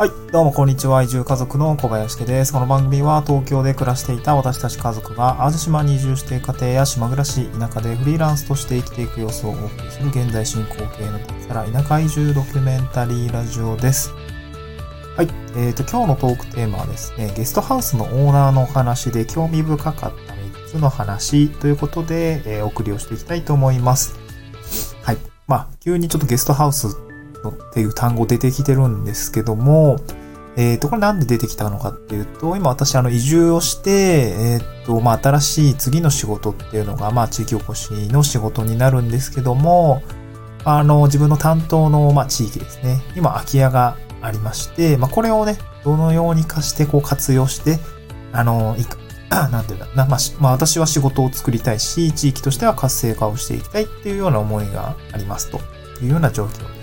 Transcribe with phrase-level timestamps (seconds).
[0.00, 0.10] はい。
[0.32, 1.02] どうも、こんにちは。
[1.02, 2.54] 移住家族の小林家です。
[2.54, 14.14] この番組は東京で暮らしていた私たち家族が淡路島に移住して家庭や島暮らし、田舎でフリーランスとして生きていく様子をお送りする現在進行形の脱サラ田舎移住ドキュメンタリーラジオです。
[15.18, 15.28] はい。
[15.54, 24.18] えっ、と、今日のトークテーマはですね、ゲストハウスのオーナーのお話で興味深かった3つの話ということで、えーお送りをしていきたいと思います。
[25.02, 25.18] はい。
[25.46, 27.09] まあ、急にちょっとゲストハウス
[27.42, 29.96] のっていう単語出てきてるんですけども、
[30.56, 40.02] えっ、と、これなんで出てきたのかっていうと、今私あの移住をして、えっ、と、まあ新しい次の仕事っていうのが、まあ地域おこしの仕事になるんですけども、
[40.64, 43.00] あの、自分の担当の、まあ地域ですね。
[43.16, 47.78] 今空き家がありまして、まあこれをね、どのようにかしてこう活用して、
[48.32, 48.84] あの、い
[49.30, 55.60] なんていうんだな、まあ、まあ私は仕事を作りたいし、地域としては活性化をしていきたいっていうような思いがありますと
[56.02, 56.79] いうような状況です。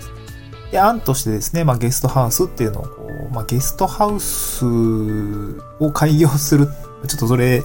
[0.70, 4.66] で、案としてですね、まあ、ゲストハウスっていうのをこう、まあ、ゲストハウス
[5.80, 6.68] を開業する。
[7.06, 7.62] ちょっとそれ、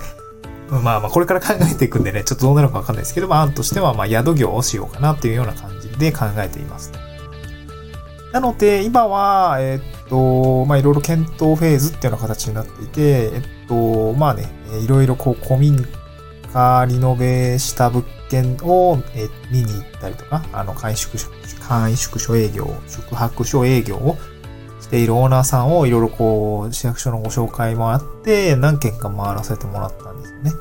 [0.70, 6.92] まあまあ、これから考えていくんでね、ちょっとどうなるかわかんないですけど、まあ、案としては、まあ、宿業をしようかなっていうような感じで考えています。
[8.31, 14.50] なので、今は、えっと、まあ、いろいろ検討フェーズっていうような形になっていて、えっと、まあね、
[14.84, 15.86] いろいろこう、古民
[16.52, 24.17] 家リノベした物件を、え見に行ったりとか、あの、簡易宿所、簡易宿所営業、宿泊所営業を
[24.81, 30.52] しているオーナーさんをいろいろこう、市役所のご紹介もあって、何件か回らせてもらったんですよね。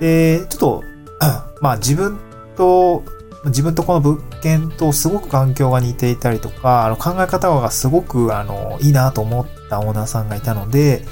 [0.00, 0.84] で、ちょっと、
[1.62, 2.18] まあ自分
[2.56, 3.04] と、
[3.46, 11.06] 自分とこの物件とすごく環境が似ていたりとか、あの考え方がすごくあのいいなと思ったオーナーさんがいたので、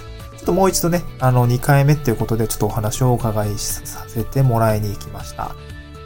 [0.49, 5.55] ともう一度ね、あの2回目っていうことでちょっとお話をお伺いさせてもらいに行きました。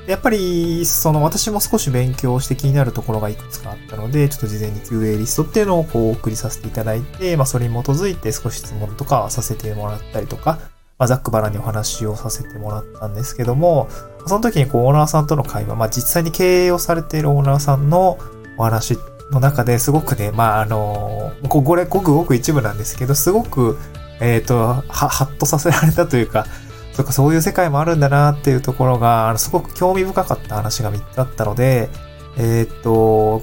[0.09, 10.59] やっぱり、その私も少し勉強して気になるところがいくつかあったので、ちょっと事前に QA リストっていうのをこうお送りさせていただいて、まあそれに基づいて少し質問とかさせてもらったりとか、
[10.98, 13.89] まあざっくばらんにお話をさせてもらったんですけども、
[14.27, 18.19] その時にこうオーナーさんとの会話、まあ実際に経営をされているオーナーさんの
[18.59, 18.98] お話
[19.30, 23.79] の中ですごくね、まああの、これごくごく一部なんですけど、すごく、
[24.23, 26.47] えっ、と、は、はっとさせられたというか、
[26.95, 31.91] そか、そういう世界もあるんだなっていうところが、あの、すごく興味深かった話が3つあったので、
[32.37, 33.43] えっ、と、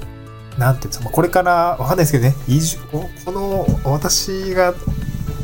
[0.57, 4.73] なんていうんですか、これから、わかんないですけどね、移住、この、私が、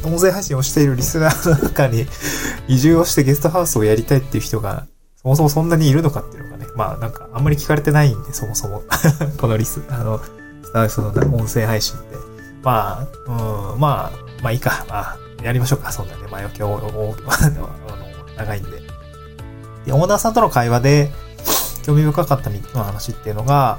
[0.04, 2.06] 音声配信をしているリスナーの中に、
[2.68, 4.86] 移住をしてゲストハウスをやりたいっていう人が、
[5.22, 8.84] そもそもそんなにいるのかっていうのがね、まあなんかあんまり聞かれてないんで、そもそも。
[9.40, 10.20] このリス、あの、
[10.64, 12.18] スターその音声配信って。
[12.64, 16.28] まあ、うん、まあ、まあいいか、まあ、やりましょうか、そんなね。
[16.32, 17.70] まあ、今日、お あの、
[18.38, 18.82] 長いんで。
[19.86, 21.12] で、オーナーさんとの会話で、
[21.84, 23.78] 興味深かった3つの話っていうのが、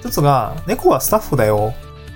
[0.00, 1.74] 一つが、猫はスタッフだよ。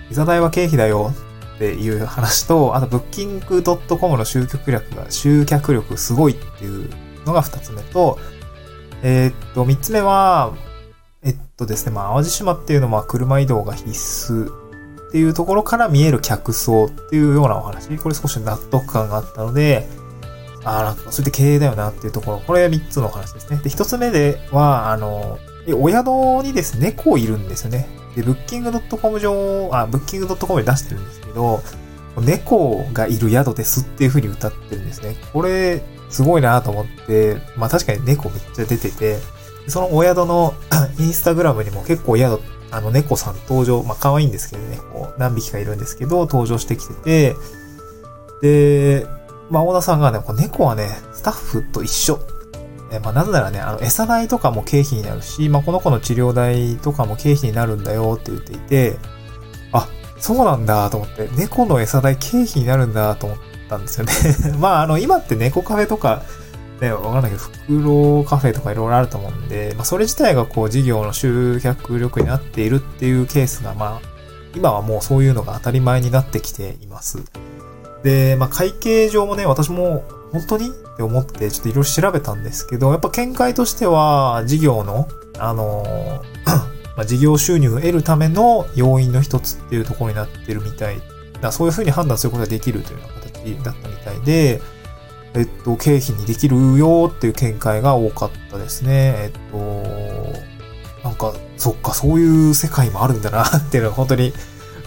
[0.09, 1.13] ビザ代は経費だよ。
[1.57, 6.91] っていう話と、あと、ブッキング .com の集客力が、集客力すごいっていう
[7.27, 8.19] のが二つ目と、
[9.03, 10.53] えーっと、三つ目は、
[11.23, 14.53] えっとですね、まあ、淡路島っていうのは車移動が必須
[15.09, 17.97] っていうところから見える客層っていうようなお話。
[17.97, 19.89] これ少し納得感があったので、
[20.65, 22.41] ああ、なんか、それで経営だよなっていうところ。
[22.41, 23.61] これ三つのお話ですね。
[23.63, 25.39] で、一つ目では、あの、
[25.77, 26.07] お宿
[26.45, 27.89] にですね、猫いるんですよね。
[28.15, 31.63] で、ブッキング .com 上、あ、ブッキング .com で出してるんですけど、
[32.21, 35.17] 猫がいる宿ですっていう風に歌ってるんですね。
[35.33, 39.19] これ、すごいなと思って、まあ確かに猫めっちゃ出てて、
[39.69, 40.55] そのお宿の
[40.99, 42.41] インスタグラムにも結構宿、
[42.71, 47.37] あの猫さん登場、まあ可愛いんですけどね、こう何匹かいるんですけど、登場してきてて、
[48.43, 49.07] で、
[49.51, 52.21] まあオーナーさんがね、こう猫はね、スタッフと一緒。
[52.91, 58.99] えまあなぜならね、あの餌代とかも経費になるし、まあこの子の治療代とかも経費になるんだよって言っていて、
[59.73, 64.13] あ、そうなんだと思って、猫の餌代経費になるんだと思ったんですよね。
[64.59, 66.23] まああの今って猫カフェとか、
[66.81, 74.09] ね、わかんないけど、袋カフェとかいろいろあると思うんで、まあそれ自体がこう事業の集客力になっているっていうケースが、まあ
[74.55, 77.19] 今はもうそういうのが当たり前になってきています。
[78.03, 85.09] で、まあ会計上もね、私も本当にって思ってちょっといろいろ調べたんですけど、やっぱ見解としては事業の、
[85.39, 85.85] あの
[86.97, 91.01] ま、事業収入を得るための要因の一つっていうところになってるみたい。
[91.41, 94.61] だそういうふうに判断することができるというような形だったみたいで、
[95.35, 99.15] えっと、経費にできるよっていう見解が多かったですね。
[99.19, 104.33] えっと、なんか、そっか、そういう世界もあるんだなっていうのが本当に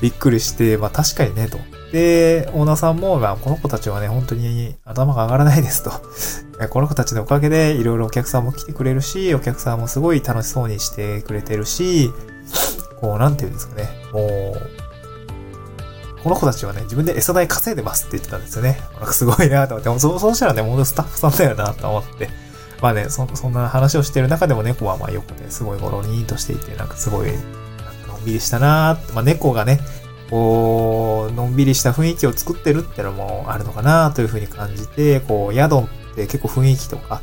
[0.01, 1.57] びっくりして、まあ確かにね、と。
[1.91, 5.91] で、オーナーさんも、まあ、この子たちはね、本当に頭が上がらないですと。
[6.69, 12.11] この子たちのおかげで、いろいろお客さんも来てくれるし、お客さんもすごい楽しそうにしてくれてるし、
[13.01, 14.81] こう、なんていうんですかね、もう、
[16.23, 18.79] この子たちはね、自分で餌代稼いでますって言ってたんですよね。
[18.95, 22.29] なんかすごいなと思って、そうそうしたらね、もうスタッフさんだよなと思って。
[22.81, 27.31] まあね、そそんな話をしてる中でも猫はまあ横ですごいゴロリンとしていて、なんかすごい、
[28.07, 29.79] のんびりしたなーまあ猫がね、
[30.29, 35.83] こう、のんびりした雰囲気を作ってるってのもあるのかなというふうに感じて、こう、宿っ
[36.15, 37.21] て結構雰囲気とか、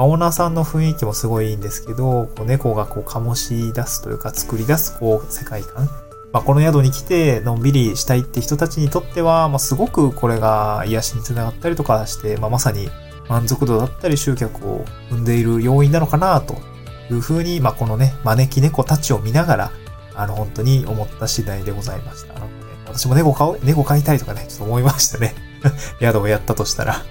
[0.00, 6.07] オーナーさんの雰囲気もすごいいいんですけど、こう猫がこう醸し出すというか作り出すこう世界観。
[6.32, 12.90] まあ、この宿に来てのんびりしたいって人たちにとっては、まあ、すごくこれが癒しにつながったりとかして、まあ、まさに
[13.28, 16.56] 満足度だったり集客を生んでいる要因なのかなと
[17.10, 19.70] いうふうに、まあ、このね、招き猫たちを見ながら、
[20.14, 22.34] あの、本当に思った次第でございました。
[22.34, 22.40] ね、
[22.86, 25.34] 私も猫飼う、猫飼いたいとかね、ちょっと思いましたね。
[26.00, 27.02] 宿をやったとしたら。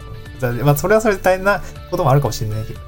[0.63, 2.85] まあ、それはそれで大変なこともあるかもしれないけどね。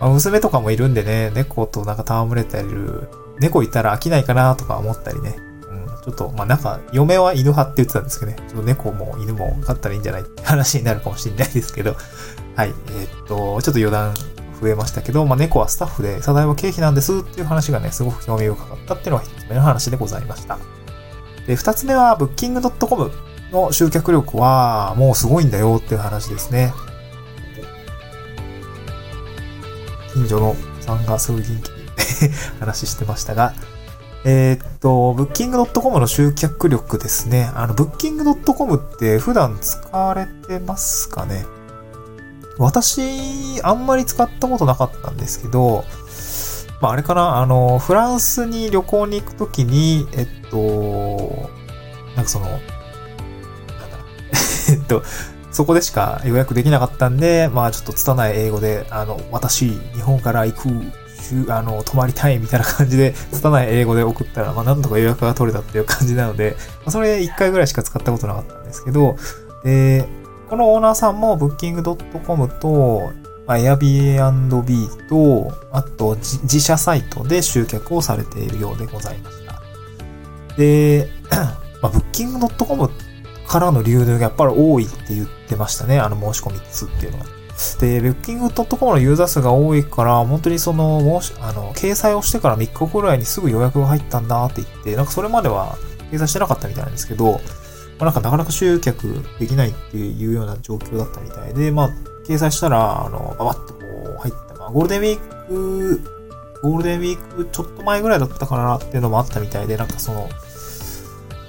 [0.00, 3.08] まあ、娘とかもいるんでね、猫となんか戯れてる
[3.40, 5.36] 猫いたら飽きないかなとか思ったりね。
[5.70, 11.96] うん、ちょっと、まあなんか、嫁は犬派って言ってたんですけどね、ちょっと猫も犬も飼ったらいいんじゃないって話になるかもしれないですけど、
[12.56, 14.14] はい、えー、っと、ちょっと余談
[14.60, 20.58] 増えましたけど、まあ猫はスタッフで、サダイは経費なんですっていう話がね、すごく興味深かったっていうのが一つ目の話でございました。
[21.46, 23.10] で、二つ目は、ブッキングドットコム
[23.52, 26.74] の集客力は、もうすごいんだよっていう話ですね。
[30.12, 31.77] 近所のさんがすごい元気
[32.60, 33.54] 話してましたが、
[34.24, 37.50] えー、っと、ブッキングドットコムの集客力ですね。
[37.54, 41.46] あの、ブッキングドットコムって普段使われてますかね？
[42.58, 45.84] 私、あんまり使ったことなかったんですけど、
[46.80, 51.48] まあ、あれかな、あの、フランスに旅行に行くときに、えっと、
[52.16, 52.64] なんかその、なんだ、
[54.70, 55.02] えっと、
[55.52, 60.68] そこでしか予約できなかったんで、まあちょっと拙い英語で、あの、私、日本から行く
[61.48, 69.16] あの、泊まりたいみたいな感じで、拙い英語で送ったら、まあ、なんとか予約が取れたっていう感じなので、まあ、それ1回ぐらいしか使ったことなかったんですけど、
[69.64, 70.08] で、
[70.48, 73.12] このオーナーさんも Booking.com と、
[73.46, 79.60] まあ、Airbnb と、あと自社サイトで集客をされているようでございました。
[80.56, 81.08] で、
[81.82, 82.90] まあ、Booking.com
[83.46, 85.98] からの流入がやっぱり多いって言ってましたね。
[85.98, 87.37] あの申し込み数っていうのが。
[87.80, 95.76] で、Booking.com のユーザー数が多いから、本当にその、もし、あの、掲載をしてから3日ぐらいにすぐ予約が入ったんだって言って、なんかそれまでは
[96.12, 97.40] 掲載してなかったみたいなんですけど、ま
[98.00, 101.90] あ、なんかなかなか集客できないっていうような状況だったみたいで、まあ、
[102.26, 104.54] 掲載したら、あの、ばばっとこう入った。
[104.54, 106.00] まあ、ゴールデンウィーク、
[106.62, 110.28] ゴールデンウィークちょっと前ぐらいだったかなっていうのもあったみたいで、なんかその、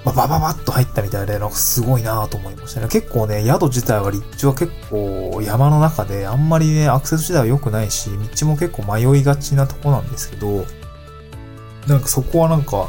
[0.04, 2.88] まあ、バババッと入ったみたいで、なんかすごいなと思いましたね。
[2.88, 10.64] 結構ね、宿自体は立地は結構山の中で、あんまりね、アクセス自体は良くないし、道も結構迷いがちなとこなんですけど、
[11.86, 12.88] なんかそこはなんか、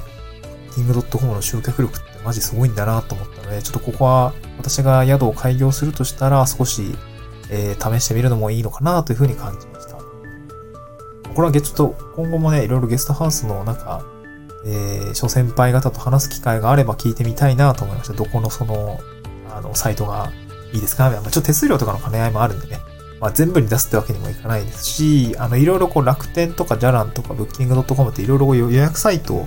[0.74, 6.96] キングドットコムの集客力ってマジすごいんだなと思ったので、ちょっとここは私が宿を開業するとしたら少し、
[7.50, 9.98] えー、試してみるのもいいのかなというふうに感じました。
[11.34, 14.06] これはちょっと今後もね、いろいろゲストハウスのなんか、
[14.66, 18.14] えー、諸先輩方と話す機会があれば聞いてみたいなと思いました。
[18.14, 19.00] どこのその、
[19.50, 20.32] あの、サイトが
[20.74, 21.10] いいですか？
[21.10, 22.80] まあ、ちょっと手数料とかの兼ね合いもあるんでね。
[23.20, 29.46] まあ、全部に出すってわけにもいかないですし、あの、いろいろこう楽天とかジャランとかブッキング .com っていろいろ予約サイト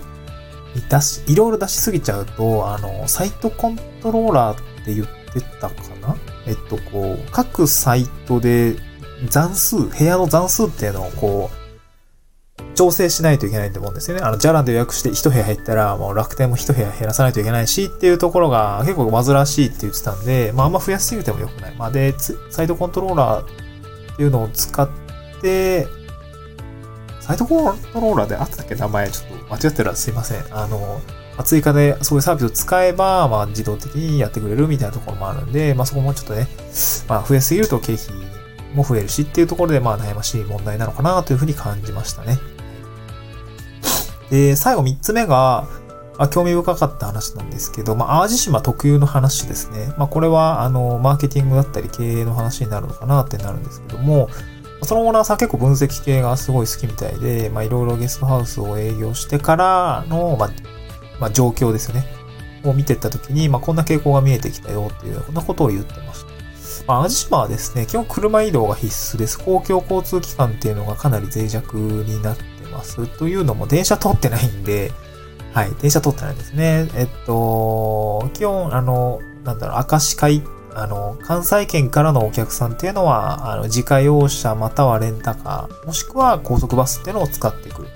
[0.76, 6.16] に出し、いろいろ出しすぎちゃうと、あの、サイトコントローラーって言ってたかな？
[6.46, 8.76] えっと、こう、各サイトで
[9.28, 11.63] 残数、部屋の残数っていうのをこう、
[12.74, 14.22] 調整しないといけないと思うんですよね。
[14.22, 21.74] あの、ジャランで予約して一部屋入ったら、もう楽天も一部屋減らさないといけないしっていうところが結構煩わしいって言ってたんで、まああんま増やしすぎても良くない。
[21.76, 22.14] まあで、
[22.50, 24.88] サイトコントローラーっていうのを使っ
[25.40, 25.86] て、
[27.20, 30.44] サイトコントローラーであったっけ名前ちょっと間違ってたらすいません。
[30.50, 31.00] あの、
[31.44, 36.46] 追加でそういうサービスを使えば、まあ自動的にやってくれるみたいなところもあるんで、まあそこもちょっとね、
[37.08, 38.06] まあ増やすぎると経費
[38.74, 42.38] も増えるしっていうところでまあ悩ましい問題なのかなというふうに感じましたね。
[44.34, 45.68] で、最後3つ目が、
[46.18, 49.94] あ、興味深かった話なんですけど、まあ、淡路島特有の話ですね。
[49.96, 54.28] まあ、これは、あの、マーケティングだったり経営の話になるのかなってなるんですけども、
[54.82, 60.50] そのオーナーさん結構分析系がすごい好きみたいで、まあ、いろいろゲストハウスを営業してからの、まあ、
[61.20, 62.04] まあ、状況ですよね。
[62.64, 66.34] を見てった時に、まあ、こんな傾向が見えてきたよっていう、こんなことを言ってました。
[66.88, 69.38] まあ、淡路島はですね、基本車移動が必須です。
[69.38, 73.06] 公共交通機関っていうのがかなり脆弱になってます。
[73.18, 74.92] というのも電車通ってないんで、
[75.54, 76.88] はい、電車通ってないんですね。
[76.96, 80.42] えっと、基本、あの、なんだろう、明石海、
[80.74, 87.88] あの、関西圏からのお客さんっていうのは、あの、自家用車またはレンタカー、もしくは高速バスっていうのを使ってくる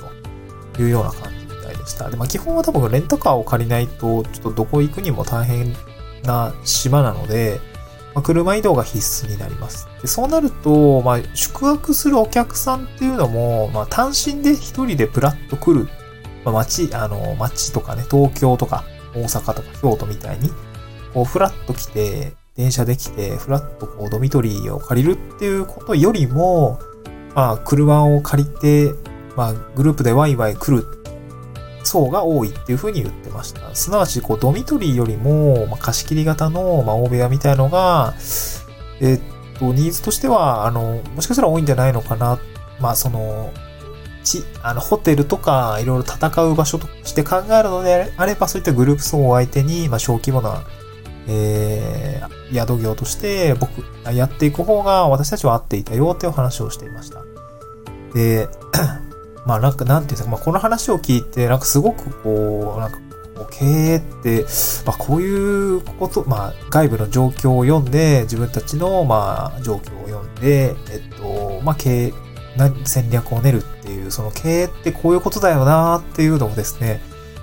[0.75, 2.09] というような感じみたいでした。
[2.09, 5.75] で、まあ基本は多分レンタカーを借りないと、ちょっとどこ行くにも大変
[6.23, 7.61] な島なので、
[8.19, 9.89] まあ、車移動が必須になります。
[10.03, 15.89] でそうなると、まあ、宿泊するお客さんっていうのも、まあ、単身で一人でプラッと来る、
[16.45, 18.85] まあ、街、あの、街とかね、東京とか
[19.15, 20.51] 大阪とか京都みたいに、
[21.15, 26.81] こう、フラッと来て、電車で来て、フラッとこう、ドミトリーを借りるっていうことよりも、
[27.37, 28.95] まあ、車を借りて、
[29.37, 30.98] まあ、グループでワイワイ来る
[31.89, 33.75] 層が多いっていうふうに言ってました。
[33.75, 38.15] すなわち、こう、ドミトリーよりも、まあ、貸し切り型の、まあ、大部屋みたいのが、
[39.01, 39.21] えっ
[39.59, 42.39] と、ニーズとしては、あの、もしかしたら多いんじゃないのかな。
[42.81, 43.53] まあ、その、
[44.23, 50.63] ち、あの、ホテルとか、いろいろ戦う場所として考えるのであれば、そういったグループ層を相手に、まあ、小規模な、
[51.27, 57.23] えー、宿業として僕、やっていく方が私たちは合っていたよっていう話をしていました。
[58.15, 58.49] で、
[59.49, 62.99] まあなんか、なんていうか、まあこの話を聞いて、なんかすごくこう、なんか、
[63.51, 64.45] 経営って、
[64.85, 72.15] まあこういうこと、まあ外部の状況を読んで、自分たちの、まあ状況を読んで、えっと、まあ経営、
[72.85, 77.01] 戦略を練るっていう、その経営ってこういうことだよなっていうのをですね、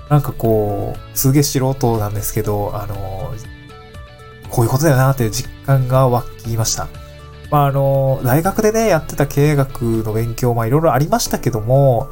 [0.08, 3.34] なんかこう、すげえ素人なんですけど、あの、
[4.48, 6.86] こういうことだよなっていう実感が湧きました。
[7.50, 12.08] まあ、あの、大学でね、やってた経営学の勉強、まあ、いろいろありましたけども、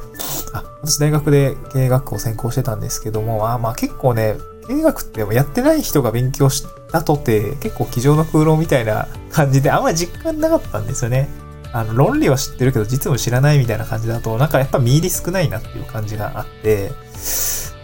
[0.53, 4.35] あ、私大学で経営学を専攻してたんですけども、あまあ結構ね、
[4.67, 11.29] 経営学ってやってない人が勉強したとて、結構机上の空論みたいな感じで、あんまり実感なかったんですよね。
[11.73, 16.91] あの、論理は知ってるけど、実務知らないみたいな感じだと、なんかやっぱ見入り少ないなっていう感じがあって、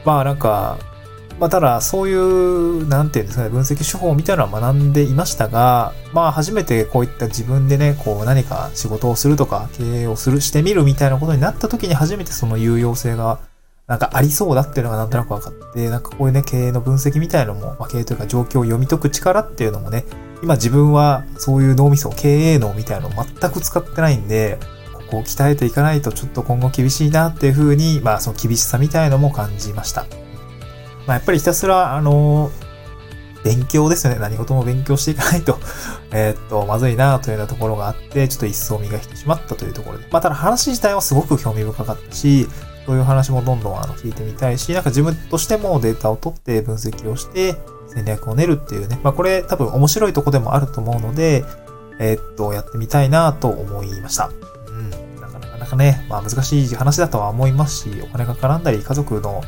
[0.05, 0.77] まあなんか、
[1.41, 13.39] まあ、ただ、そういう、なんていうんですかね、分析手法みたいなのは学んでいましたが、まあ、初めてこういった自分でね、こう何か仕事をするとか、経営をする、してみるみたいなことになった時に初めてその有用性が、
[13.88, 20.05] なんかありそうだっていうのがなんとなく分かって、なんかこういうね、経営の分析みたいのも、まあ、経営というか状況を読み解く力っていうのもね、
[20.43, 24.60] 今自分はそういう脳みそ、経営脳みたいなのを全く使ってないんで、
[24.93, 30.05] ここを鍛えていかないとちょっと今後厳しいなっていうふうに、まあその厳しさみたいのも感じました。
[31.08, 32.51] まあ、やっぱりひたすら、あの
[33.43, 34.20] 勉強ですよね。
[34.20, 35.58] 何事も勉強していかないと
[36.13, 40.05] えっと、まずいなというようなところがあって、ちょっと一層身が引き締まったというところで。
[40.12, 42.48] まあ、ただ話自体はすごく興味深かったし、
[42.86, 47.55] そういう話もどんどんあの聞いてみたいし、なんか自分としてもデータを取って分析をして
[47.93, 49.00] 戦略を練るっていうね。
[49.03, 51.43] まあ、これ多分面白いとこでもあると思うので、
[52.00, 54.31] えー、っと、やってみたいなと思いました。
[54.67, 54.89] うん。
[55.22, 59.43] なかなかね、まあ難しい話だとは思いますし、お金が絡んだり、家族の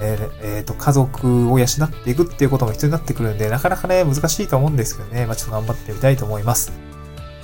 [0.00, 6.72] えーえー、と、家族を養っていくっていうことも必要になってくるんで、なかなかね、難しいと思うんですけどね、まあ、ちょっと頑張ってみたいと思います。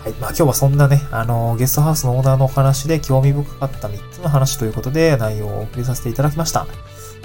[0.03, 0.13] はい。
[0.15, 6.67] まあ、今日はそんなね、あの、ゲストハウスのオーナーのお話で興味深かった3つの話ということで、内容をお送りさせていただきました。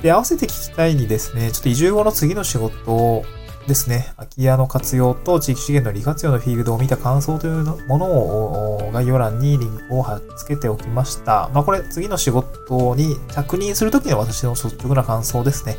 [0.02, 3.26] で、合わせて聞きたいにですね、ちょっと移住後の次の仕事を
[3.68, 11.50] ですね、空き家の活用と地域資源の利活用のフィールドを見た感想というものを概要欄にリンクを貼っ付けておきました。
[11.54, 15.78] まあこれ次の仕事に着任するときの私の率直な感想ですね。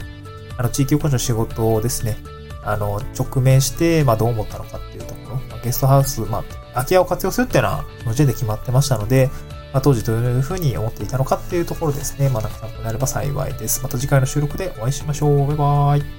[0.58, 2.18] あの地域おこしの仕事をですね、
[2.62, 9.30] あの直面して、まあどう思ったのかっていうところ、まあ、ゲストハウス、まあ空き家を活用するっていうのはその時点で決まってましたので、
[9.72, 12.28] まあ、当時どういうふうに思っていたのかっていうところですね。
[12.28, 13.82] まあ、なかなかなれば幸いです。
[13.82, 15.46] また次回の収録でお会いしましょう。
[15.46, 16.17] バイバーイ。